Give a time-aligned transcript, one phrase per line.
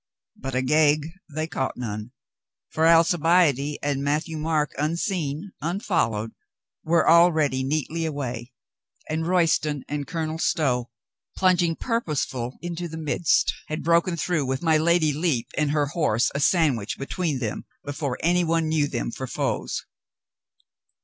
[0.35, 2.09] But Agag they caught none,
[2.71, 6.31] for Alcibiade and Matthieu Marc, unseen, unfollowed,
[6.83, 8.53] were already LADY LEPE DISCARDS TETTICOATS 49 neatly away,
[9.07, 10.89] and Royston and Colonel Stow,
[11.37, 15.85] plung ing purposeful into the midst, had broken through, with my Lady Lepe and her
[15.85, 19.85] horse a sandwich be tween them, before any one knew them for foes.